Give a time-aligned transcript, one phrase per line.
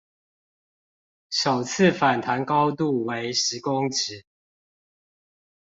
[1.29, 4.25] 首次反彈高度為十公尺